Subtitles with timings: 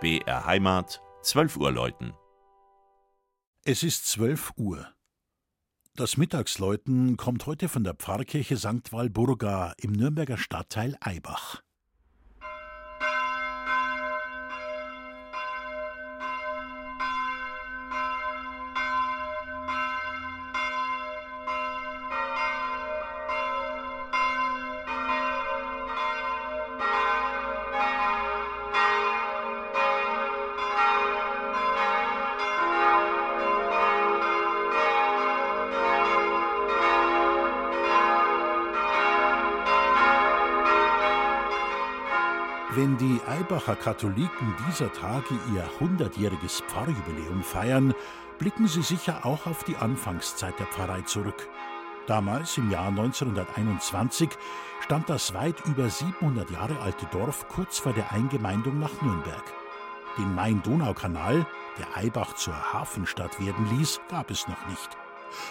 [0.00, 2.12] BR Heimat, 12 Uhr läuten.
[3.64, 4.86] Es ist 12 Uhr.
[5.96, 8.92] Das Mittagsläuten kommt heute von der Pfarrkirche St.
[8.92, 11.64] Walburga im Nürnberger Stadtteil Eibach.
[42.72, 47.94] Wenn die Eibacher Katholiken dieser Tage ihr hundertjähriges Pfarrjubiläum feiern,
[48.38, 51.48] blicken sie sicher auch auf die Anfangszeit der Pfarrei zurück.
[52.06, 54.28] Damals, im Jahr 1921,
[54.80, 59.44] stand das weit über 700 Jahre alte Dorf kurz vor der Eingemeindung nach Nürnberg.
[60.18, 61.46] Den Main-Donau-Kanal,
[61.78, 65.07] der Eibach zur Hafenstadt werden ließ, gab es noch nicht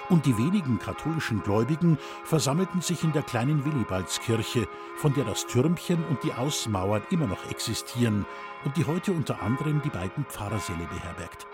[0.10, 6.04] und die wenigen katholischen Gläubigen versammelten sich in der kleinen Willibaldskirche, von der das Türmchen
[6.06, 8.26] und die Außenmauern immer noch existieren
[8.64, 11.48] und die heute unter anderem die beiden Pfarrersäle beherbergt.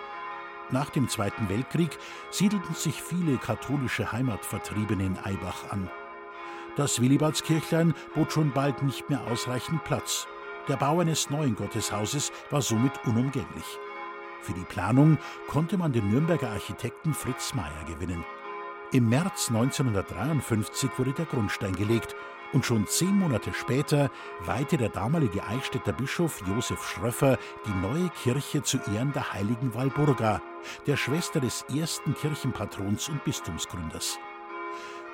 [0.71, 1.97] Nach dem Zweiten Weltkrieg
[2.31, 5.89] siedelten sich viele katholische Heimatvertriebene in Eibach an.
[6.75, 10.27] Das Willibaldskirchlein bot schon bald nicht mehr ausreichend Platz.
[10.67, 13.77] Der Bau eines neuen Gotteshauses war somit unumgänglich.
[14.43, 18.25] Für die Planung konnte man den Nürnberger Architekten Fritz Mayer gewinnen.
[18.91, 22.13] Im März 1953 wurde der Grundstein gelegt
[22.51, 28.63] und schon zehn Monate später weihte der damalige Eichstätter Bischof Josef Schröffer die neue Kirche
[28.63, 30.41] zu Ehren der heiligen Walburga,
[30.87, 34.19] der Schwester des ersten Kirchenpatrons und Bistumsgründers.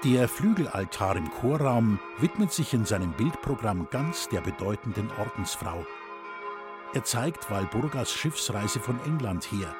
[0.03, 5.85] Der Flügelaltar im Chorraum widmet sich in seinem Bildprogramm ganz der bedeutenden Ordensfrau.
[6.91, 9.75] Er zeigt Walburgas Schiffsreise von England her.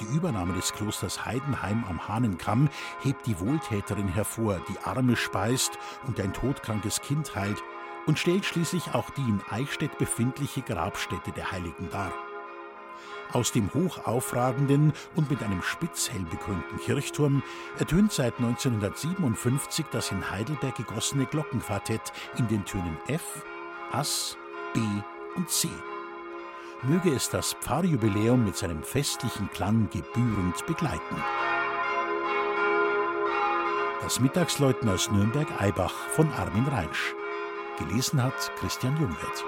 [0.00, 2.68] Die Übernahme des Klosters Heidenheim am Hahnenkamm
[3.00, 7.62] hebt die Wohltäterin hervor, die Arme speist und ein todkrankes Kind heilt
[8.06, 12.12] und stellt schließlich auch die in Eichstätt befindliche Grabstätte der Heiligen dar.
[13.32, 17.42] Aus dem hochaufragenden und mit einem Spitzhelm bekrönten Kirchturm
[17.78, 23.42] ertönt seit 1957 das in Heidelberg gegossene Glockenquartett in den Tönen F,
[23.90, 24.36] Ass,
[24.74, 24.80] B
[25.34, 25.70] und C
[26.82, 31.16] möge es das Pfarrjubiläum mit seinem festlichen Klang gebührend begleiten.
[34.02, 37.14] Das Mittagsläuten aus Nürnberg-Eibach von Armin Reinsch.
[37.78, 39.44] Gelesen hat Christian Jungwirth.